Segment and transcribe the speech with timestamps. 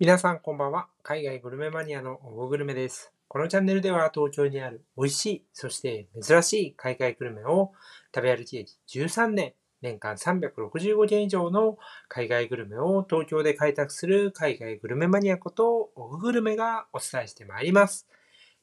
[0.00, 0.86] 皆さんこんばんは。
[1.02, 3.12] 海外グルメマニアのオゴグルメです。
[3.26, 7.72] このチャンネルでは東京にある美味しい、そして珍しい海外グルメを
[8.14, 18.06] 食べ歩き歴13年、年間365件以上の海外グルメを東京で開拓する海外グルメマニアことオゴグルメがお伝えしてまいります。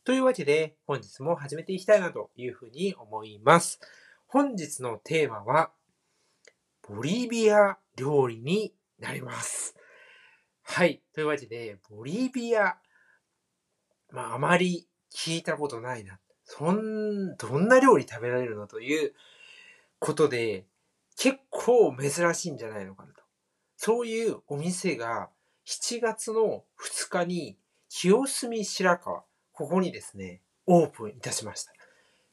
[0.06, 3.82] というわけで本日も始めていきたいなというふうに思います。
[4.28, 5.72] 本日のテーマは
[6.88, 9.76] ボリビア料理になります。
[10.68, 11.02] はい。
[11.14, 12.76] というわけで、ボリビア、
[14.12, 16.20] まあ、あまり聞いたことないな。
[16.44, 19.14] そん、どんな料理食べられるのという
[20.00, 20.66] ことで、
[21.18, 23.22] 結構珍しいんじゃないのかなと。
[23.78, 25.30] そういうお店が
[25.66, 27.58] 7月の2日に
[27.90, 29.24] 清澄白河、
[29.54, 31.72] ここにですね、オープンいたしました。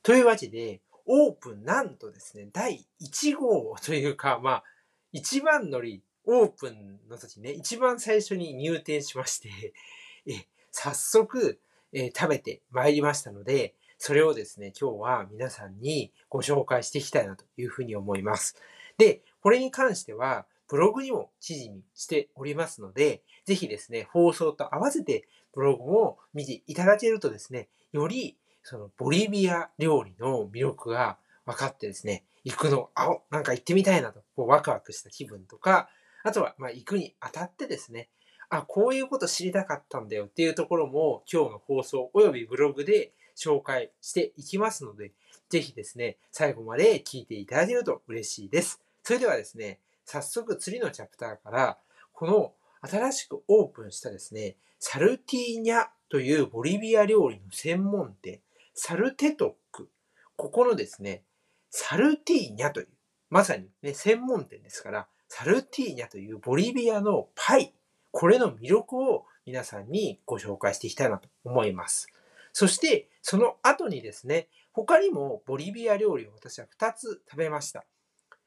[0.02, 4.64] というわけで、オープンなんとですね、第1号というか、まあ、
[5.12, 9.50] 一番乗り、オープンの時ね、一番最初に入店しまして、
[10.26, 11.60] え、早速、
[11.92, 18.56] え食べてまいりましたので、それをですね、今日は皆さんにご紹介していきたいなというふうに思います。
[18.98, 35.88] で、これに関しては、ブログにも記事にしておりますので、ぜひですね、放送と合わせてブログも見ていただけるとですね、よりそのボリビア料理の魅力が分かってですね、行くの、あ、なんか行ってみたいなと、こうワクワクした気分とか、
[36.22, 38.08] あとは、まあ、行くにあたってですね、
[38.48, 45.12] あ、こういうこと知りたかったんだよっていうところも今日の放送およびブログで紹介していきますので、
[45.48, 48.82] ぜひですね、最後まで聞いていただけると嬉しいです。
[49.02, 51.78] それではですね、早速次のチャプターから、
[52.12, 58.40] この新しくオープンしたですね、サルティーニャというボリビア料理の専門店、
[58.74, 59.88] サルテトック。
[60.36, 61.22] ここのですね、
[61.70, 62.88] サルティーニャという、
[63.30, 67.72] まさにね、専門店ですから、サルティーニャというボリビアのパイ、
[68.10, 72.08] これの魅力を皆さんにご紹介していきたいなと思います。
[72.52, 77.86] そして、その後にですね、他にもボリビア料理を私は2つ食べました。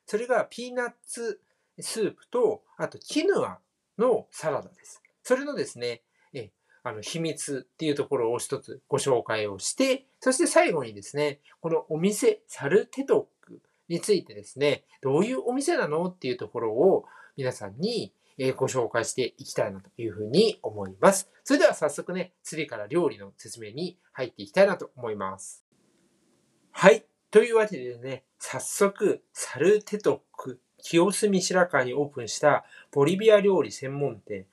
[0.06, 1.42] それがピーナッツ
[1.80, 3.58] スープと、あとキヌア
[3.98, 5.02] のサラダです。
[5.24, 6.52] それのですね、え
[6.84, 13.28] あの秘密っていうところを一つご紹介をして、そして最後にですね、このお店、サルテト
[13.90, 17.06] についてですね、どういうお店なのっていうところを
[17.38, 18.14] 皆さんに
[18.58, 21.30] ご紹介していきたいなというふうに思います。
[21.44, 25.64] それでは早速ね、次から料理の説明に入っていきたいなと思います。
[26.72, 27.06] はい。
[27.32, 34.46] というわけでね、早速、サルテトック、清澄白河にオープンしたボリビア料理専門店、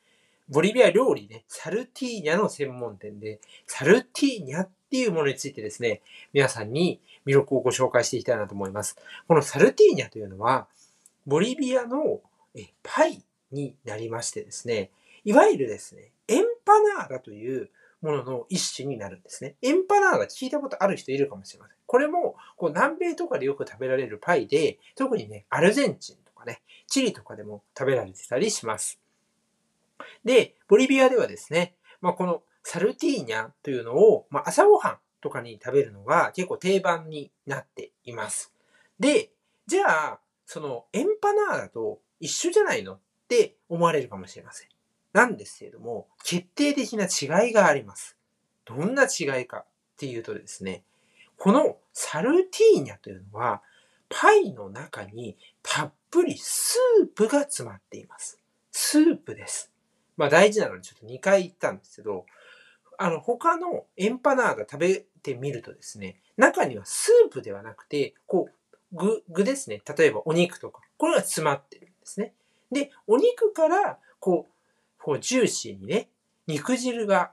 [0.48, 6.02] ボリビア料理ね、サルティーニャの専門店で、サルティーニャっっていうものについてですね、
[6.34, 8.98] 皆さんに魅力をご紹介していきたいなと思います。
[9.26, 10.68] このサルティーニャというのは、
[11.26, 12.20] ボリビアの
[12.82, 13.22] パイ
[13.52, 14.90] になりましてですね、
[15.24, 17.70] いわゆるですね、エンパナーダという
[18.02, 19.54] ものの一種になるんですね。
[19.62, 21.76] エンパナーダ聞いたことある人いるかもしれません。
[21.86, 29.00] これもこう南米とかでよく食べられるパイで、特にね、アルゼンチンとかね、チリとかでも食べられてたりします。
[30.22, 38.52] で、ボリビアではですね、まあ、このサルティーニャというのを、まあ、朝ごはんとかに食べるのが結構定番になっています。
[38.98, 39.30] で、
[39.66, 42.94] じゃあ、そのエンパナーダと一緒じゃないの？
[42.94, 44.68] って思われるかもしれません。
[45.12, 48.16] なんですけれども、決定的な違いがあります。
[48.64, 50.82] どんな違いかっていうとですね、
[51.38, 53.62] このサルティーニャというのは、
[54.08, 58.38] パイの中にたっぷりスープが詰まっています。
[58.70, 59.70] スープです。
[60.16, 62.26] まあ大事なのでちょっと2回言ったんですけど、
[63.02, 69.82] あの他のエンパナーダ食べてみるとですね、中にはスープではなくて、こう、具、具ですね。
[69.98, 72.32] 例えばお肉とか、これが詰まってるんですね。
[72.70, 74.52] で、お肉から、こう、
[75.02, 76.10] こうジューシーにね、
[76.46, 77.32] 肉汁が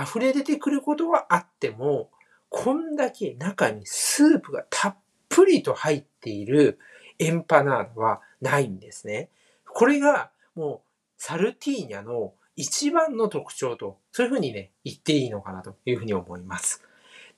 [0.00, 2.10] 溢れ出てくることはあっても、
[2.48, 4.96] こんだけ中にスープがたっ
[5.28, 6.78] ぷりと入っている
[7.18, 9.30] エンパナーダはないんですね。
[9.66, 10.80] これがもう
[11.18, 16.82] サルティーニャの一番の特徴と、そういうふうにね、言っていいのかなというふうに思います。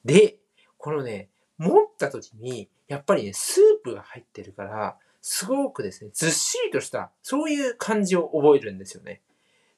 [0.05, 0.37] で、
[0.79, 1.29] このね、
[1.59, 9.21] 持った時に、やっぱりね、スープが入ってるから、すごくですね、ずっしりとした、そういう感じを覚えるんですよね。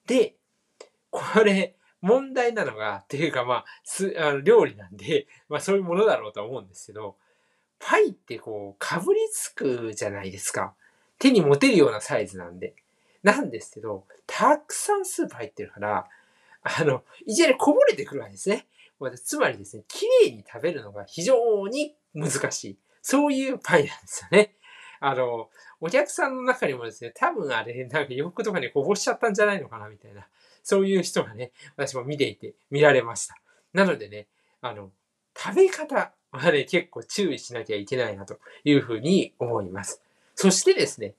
[0.06, 0.36] で、
[1.10, 7.16] これ、問題なのが、っていうかまあ、すあの料理なんで、まあそういうものだろうとは思うんですけど、
[7.78, 10.74] パイってこう、かぶりつくじゃないですか。
[11.18, 12.74] 手に持てるようなサイズなんで。
[13.22, 16.06] なんですけど、たくさんスープ入ってるから、
[16.64, 18.66] あの、いきなりこぼれてくるわけですね。
[19.22, 22.78] つまりですね、綺麗に食べるのが非常に難しい。
[23.02, 24.56] そういうパイなんですよね。
[25.00, 25.50] あの、
[25.80, 30.26] お客さんの中にもですね、多分あれ、なんか洋服とかにこぼしちゃったんじゃないのかな、みたいな。
[30.62, 33.36] そういう人がね、私も見ていて見られました。
[33.74, 34.26] なのでね、
[34.62, 34.90] あの、
[35.36, 40.00] 食べ方はね、結構注意しなきゃいけないなというふうに思います。
[40.34, 41.14] そしてですね、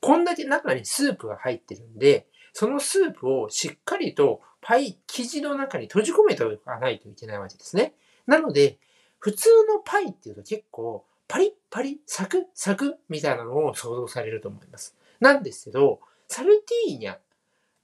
[0.00, 7.94] こんだけ中にスープが入ってるんで、そのスープをしっかりとパイ生地の中に閉じ込めておかないといけないわけですね。
[8.26, 8.78] なので、
[9.18, 14.96] 普通のパイっていうと結構パリッパリ、サクサクみたいなのを想像されると思います。
[15.20, 17.18] なんですけど、サルティーニャ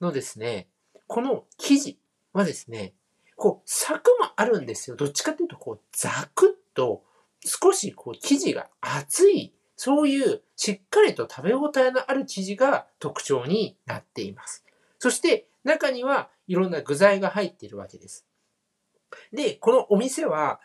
[0.00, 0.68] のですね、
[1.06, 1.98] この生地
[2.32, 2.94] はですね、
[3.36, 4.96] こう、サクもあるんですよ。
[4.96, 7.02] どっちかっていうと、こう、ザクッと、
[7.44, 14.64] 少しこう、生地が厚い、そういうしっかりと食べ応えのある生地が特徴になっています。
[14.98, 18.26] そして、中にはいろんな具材が入っているわけです。
[19.32, 20.60] で、このお店は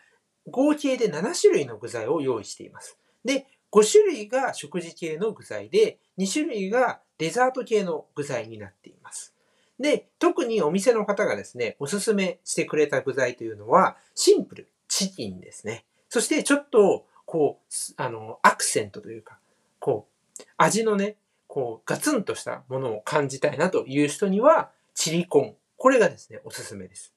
[0.48, 2.98] 合計で7種類の具材を用意しています。
[3.24, 9.34] で、5種類が食事系の具材で、2種類がデザート系の具材になっています。
[9.78, 15.84] で、特にお店の方がですね、おすすめしてくれた具材というのは、シンプル、チキンですね。
[16.08, 19.38] そしてちょっと、こう、あの、アクセントというか、
[19.78, 21.16] こう、味のね、
[21.46, 25.54] こう、ガツンとしたものを感じたいなという人には、チリコン。
[25.80, 27.14] これがですね、おすすめです。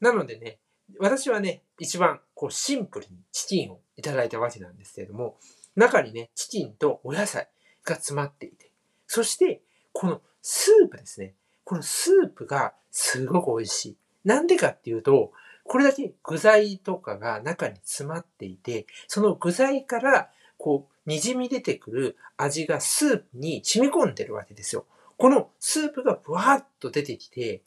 [0.00, 0.58] なのでね、
[0.98, 5.36] 私はね、一番こうシンプルにチキンをいただいたわけなんですけれども、
[5.76, 7.46] 中にね、チキンとお野菜
[7.84, 8.72] が詰まっていて、
[9.06, 9.62] そして、
[9.92, 11.34] このスープですね。
[11.62, 13.96] このスープがすごく美味しい。
[14.24, 15.30] なんでかっていうと、
[15.62, 20.28] これだけ具材とかが中に詰まっていて、その具材から
[20.58, 24.86] こう、滲み出てくる味がスープに染み込んでるわけですよ。
[25.18, 27.62] このスープがブワーッと出てきて、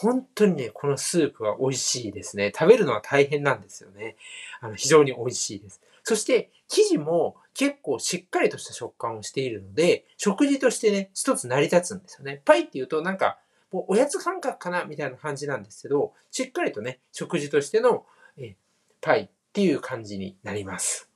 [0.00, 2.52] 本当にね、このスープは美味しいですね。
[2.56, 4.14] 食べるのは大変なんですよね。
[4.60, 5.80] あの、非常に美味しいです。
[6.04, 12.42] そして、生地も結構しっかりとした食感をしているので、食事としてね、一つ成り立つんですよね。
[12.44, 13.38] パイっていうとなんか、
[13.72, 18.06] もうおやつ感覚かなみたいな感じなんですけど、しっかりとね、食事としての、
[18.36, 18.54] え
[19.00, 21.10] パイっていう感じになります。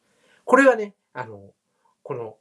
[0.45, 1.41] これはね、あの、
[2.03, 2.35] この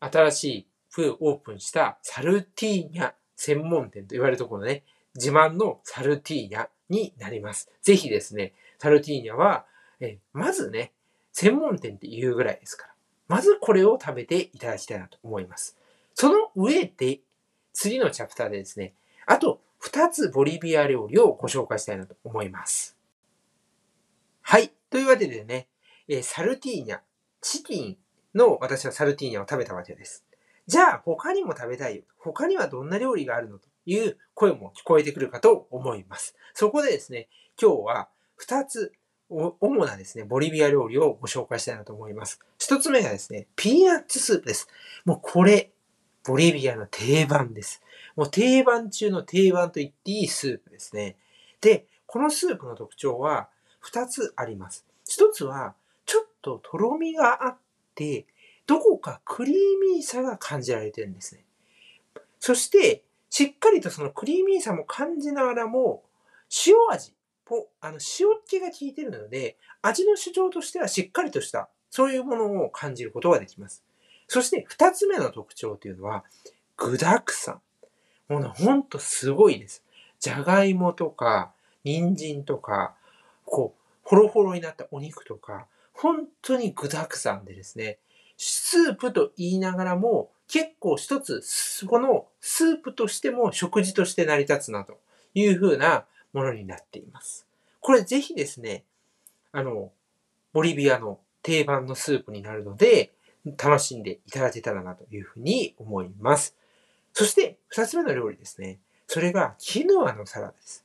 [0.00, 7.70] 新しい風オープンしたサルティーニャ専門店と言われるところね、自慢のサルティーニャになります。
[7.82, 9.66] ぜひですね、サルティーニャは、
[10.00, 10.92] えまずね、
[11.32, 12.94] 専門店って言うぐらいですから、
[13.28, 15.76] まずこれを食べていただきたいなと思います。
[16.14, 17.20] その上で、
[17.72, 18.94] 次のチャプターでですね、
[19.26, 22.96] あと2つボリビア料理をご紹介したいなと思います。
[24.42, 24.72] はい。
[24.90, 25.68] というわけでね、
[26.08, 27.00] えサルティーニャ、
[27.40, 27.96] チキン
[28.34, 30.24] の私はサルティーニャを食べたわけです。
[30.66, 32.02] じゃあ他にも食べたいよ。
[32.18, 36.34] 他にはどんな料理があるのという声も聞こえてくるかと思います。
[36.54, 37.28] そこでですね、
[37.60, 38.08] 今日は
[38.40, 38.92] 2つ
[39.28, 42.40] 主なですね、ボリビア料理をご紹介したいなと思います。
[42.60, 44.68] 1つ目がですね、ピーナッツスープです。
[45.04, 45.70] もうこれ、
[46.24, 47.82] ボリビアの定番です。
[48.14, 51.16] もう定番中の定番と言っていいスープですね。
[51.60, 53.48] で、このスープの特徴は
[53.90, 54.86] 2つあります。
[55.08, 55.74] 1つは、
[56.04, 57.56] ちょっととろみがあっ
[57.94, 58.26] て、
[58.66, 59.56] どこかクリー
[59.94, 61.44] ミーさが感じられてるんですね。
[62.38, 63.02] そして、
[63.32, 66.02] しっかりとそのクリーミーさも感じながらも、
[66.66, 67.14] 塩味、
[67.80, 73.82] あの塩気が効いてるので、味の主張としてはしっかりとした、そういうものを感じることができます。
[74.28, 76.24] そして二つ目の特徴というのは、
[76.76, 77.62] 具沢山。
[78.28, 79.82] もうね、ほんとすごいです。
[80.20, 82.94] じゃがいもとか、人参とか、
[83.46, 87.98] こう、ホロホロになったお肉とか、本当に具沢山でですね、
[88.36, 91.42] スープと言いながらも、結構一つ、
[91.86, 94.98] このスープとしても食事として成り立つなと
[95.34, 97.46] いうふうなものになっています。
[97.80, 98.84] これぜひですね、
[99.52, 99.92] あの、
[100.52, 103.12] ボリビアの定番のスープになるので、
[103.44, 106.56] 楽しんでいただけたらなというふうに思います。
[107.12, 108.78] そして、二つ目の料理ですね。
[109.06, 110.84] それが、キヌアのサラダです。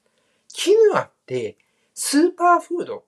[0.49, 1.57] キヌアって、
[1.93, 3.05] スーパーフード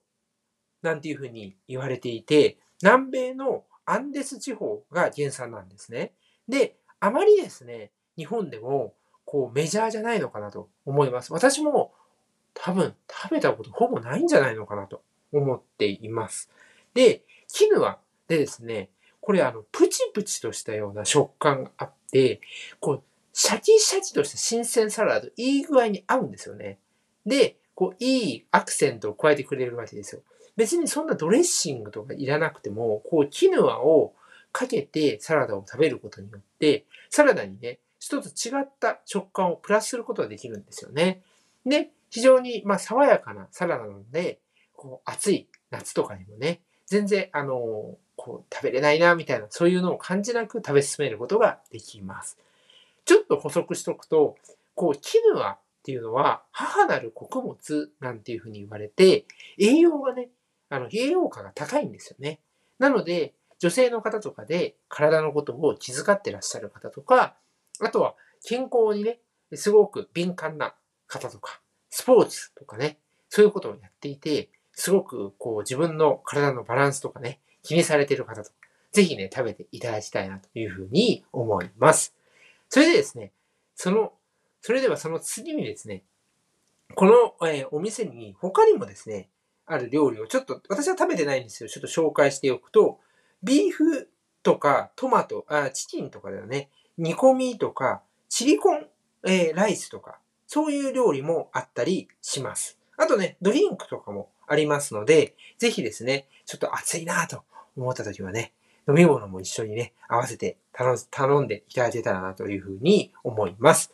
[0.82, 6.14] なんていうふうに言われていて、南米のアンデス地方が原産なんですね。
[6.50, 11.32] で、あまりですね、日本でも、こう、メジャーじゃないのかなと思います。
[11.32, 11.94] 私も
[12.54, 16.50] 多分食べたことほぼないんじゃないのかなと思っています。
[16.94, 18.90] で、キヌアでですね、
[19.22, 22.42] これあの、プチプチとしたような食感があって、
[22.80, 26.80] こう、シャキシャキとした新鮮サラダといい具合に合うんですよね。
[27.26, 30.22] で、こう、いいアクセントを加えてくれるわけですよ。
[30.58, 34.14] 別にそんなドレッシングとかいらなくても、こう、キヌアを
[34.52, 41.22] かけてサラダを食べることによって、サラダにね、一つ違った食感をプラスすることができるんですよね。
[41.66, 44.40] で、非常に、まあ、爽やかなサラダなので、
[44.76, 52.38] こう、暑い夏とかにもね、全然、あの、こう、食べれないな、みたいな、そういうのを感じなく食べ進めることができます。
[53.06, 54.38] ちょっと補足しとくと、
[54.76, 59.26] こう、絹はっていうのは、母なる穀物なんていうふうに言われて、
[59.58, 60.30] 栄養がね、
[60.70, 62.40] あの、栄養価が高いんですよね。
[62.80, 67.36] なので、女性の方とかで体のことを気遣ってらっしゃる方とか、
[67.82, 69.20] あとは健康にね、
[69.54, 70.76] すごく敏感な
[71.08, 72.98] 方とか、スポーツとかね、
[73.30, 78.56] そういうことをやっていて、すごくこう自分の体のバランスとかね、気にされている方とか、
[78.92, 82.16] ぜひね、食べていただきたいなというふうに思います。
[82.70, 83.34] それでですね、
[83.76, 84.14] その、
[84.62, 86.04] それではその次にですね、
[86.96, 89.30] この、えー、お店に他にもですね、
[89.66, 91.70] ある料理をちょっと、私は食べてないんですよ。
[91.70, 93.00] ちょっと紹介しておくと、
[93.44, 94.10] ビーフ
[94.44, 98.86] とかトマト、あ、チキンとかだよね、煮込みとか、チリコン、
[99.26, 102.78] えー、ライスとか、そういう料理もあったりします。
[102.98, 107.44] あとね、ドリンクとかもありますので、ぜひですね、ちょっと暑いなと
[107.78, 108.54] 思った時はね、
[108.88, 113.94] 飲み物も一緒にね、合わせて頼んでいただけたらなというふうに思います。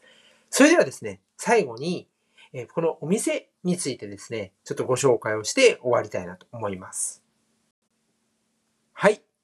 [0.49, 2.07] それではですね、最後に、
[2.53, 7.24] えこのお店についてですね、ちょっとご紹介をして終わりたいなと思います。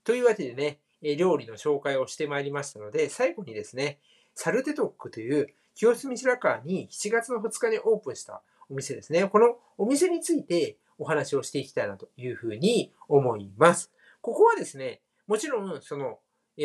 [0.04, 0.80] というわけでね、
[1.18, 4.00] 料理の紹介をしてまいりましたので、最後にですね、
[4.36, 9.28] サルテトックという清澄白河に7月の2日にオープンしたお店ですね。
[9.28, 13.92] このお店についてお話をしていきたいなというふうに思います。
[14.22, 16.20] ここはですね、もちろんその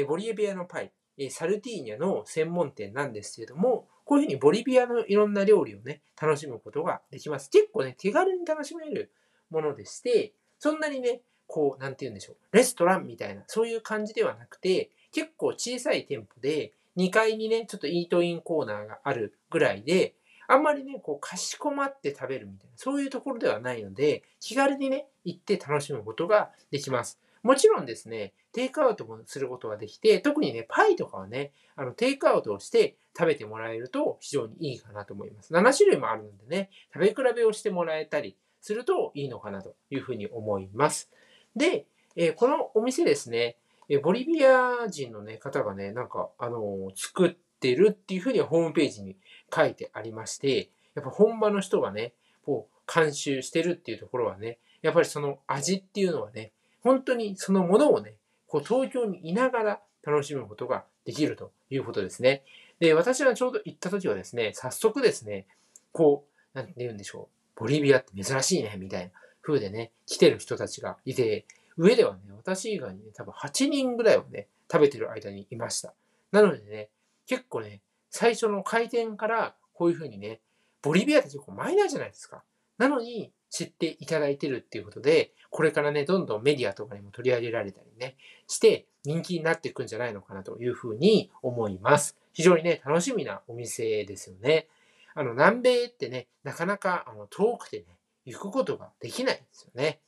[0.06, 0.92] ボリエビアのパイ、
[1.30, 7.50] サルティーニャの専門店なんですけれども、こういうふうにボリビアのいろんな料理をね、楽しむことができます。
[7.50, 9.10] 結構ね、手軽に楽しめる
[9.50, 12.36] ものでして、そんなにね、こう、なんて言うんでしょう。
[12.56, 20.14] レストランみたいな、そういう感じではなくて、結構小さい店舗で、2階にね、ちょっとイートインコーナーがあるぐらいで、
[20.48, 27.20] あんまりね、こう、かしこまって食べるみたいな、そういうところではないので、気軽にね、行って楽しむことができます。
[27.42, 35.52] もちろんですね、テイクアウトもすることができて、特にね、パイとかはね、あの、テイクアウトをして食べてもらえると非常にいいかなと思います。
[35.52, 41.10] 7種類もあるのでね、食べ比べをしてもらえたりするといいのかなというふうに思います。
[41.56, 43.56] で、えー、このお店ですね、
[43.88, 49.16] えボリビア人の、ね、方がね、なんか、あの、作ってるっていうふうにはホームページに
[49.54, 52.12] 書いてありまして、やっぱ本場の人がね、
[52.44, 58.14] こう、監修してるっていうところはね、やっぱりその味っていうのはね、本当にそのものをね、
[58.46, 62.44] こう東京にいながら楽しむことができるということですね。
[62.78, 65.46] で、私がちょうど行った時はですね、早速ですね、
[65.92, 69.10] こう、なんて言うんでしょう、ボリビアって珍しいね、みたいな
[69.46, 75.94] 風でね、来てる人たちがいて、上ではね、私以外にね、多分8人ぐらいをね、食べてる間にいました。
[76.32, 76.88] なのでね、
[77.26, 80.40] 結構ね、最初の開店からこういう風にね、
[80.82, 82.42] ボリビアって結構マイナーじゃないですか。
[82.78, 88.16] なのに知っていただいてるっていうことで、これからね、どんどんメディアとかにも取り上げられたりね、
[88.48, 92.16] して人気になっていくんじゃないのかなというふうに思います。
[92.32, 94.68] 非常にね、楽しみなお店ですよね。
[95.14, 97.95] あの、南米ってね、なかなかあの遠くてね、
[98.26, 100.00] 行くことができないんですよね。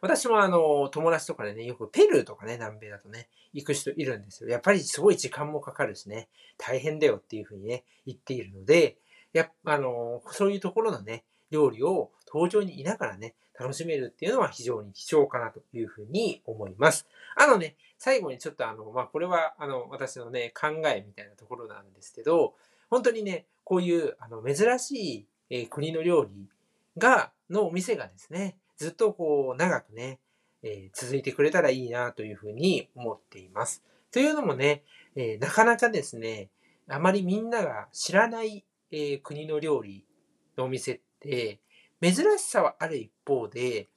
[0.00, 4.48] 私もあの、友達とかでね、よくペルーとかね、南米だとね、行く人いるんですよ。
[4.48, 8.96] やっぱりすごい時間もかかるしね、大変だよっていうふうにね、言っているので、
[9.32, 17.06] やあの、そういうところのね、料理を東京にいながらね、楽しめるっていうのは非常に貴重かなというふうに思います。
[17.34, 22.54] あのね、最後にちょっとあの、まあ、これはあの、私のね、考えみたいなところなんですけど、
[22.88, 26.48] 本当にね、こういうあの珍しい、え、国の料理
[26.98, 30.20] が、のお店がですね、ずっとこう長くね、
[30.62, 33.82] えー、続いてくれたらいいなというふうに思っています。
[34.12, 34.82] というのもね、
[35.16, 36.50] えー、なかなかですね、
[36.88, 40.04] あまりみんなが知らない、えー、国の料理
[40.56, 41.60] のお店って、
[42.00, 43.88] 珍しさはある一方で、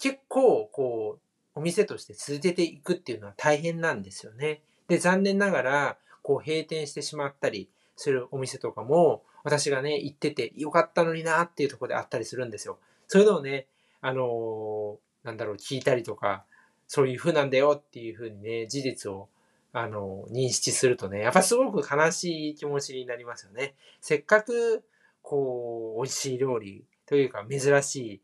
[0.00, 1.22] 結構こう、
[1.54, 4.62] お店として続けていくっていうのは大変なんですよね。
[4.88, 12.78] で、残念ながら、こう閉店してしまったりするお店とかも、私がね、行っててよかったのになっていうとこであったりするんですよ。
[13.08, 13.66] そういうのをね、
[14.00, 16.44] あのー、なんだろう、聞いたりとか、
[16.88, 19.28] そういう風なんだよっていう風にね、事実を、
[19.72, 23.74] あのー、認識するとね、やっぱすごく悲しい気持ちになりますよね。
[24.00, 24.84] せっかく、
[25.22, 28.20] こう、美味しい料理というか珍しい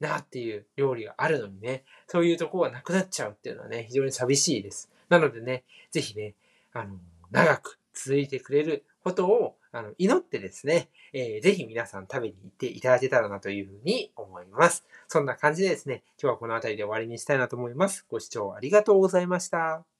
[0.00, 4.90] なっていう料理があるのにね、そういうとこはなくなっちゃうっていうのはね、非常に寂しいです。
[5.08, 6.34] なのでね、ぜひね、
[6.72, 6.98] あの、
[7.30, 14.84] 長く続いてくれることをあの祈ってですね、えー、ぜひ皆さん食べに行っていただけたらなというふうに思います。
[15.08, 18.06] そんな感じでですね、今日はこの辺りで終わりにしたいなと思います。
[18.08, 19.97] ご視聴ありがとうございました。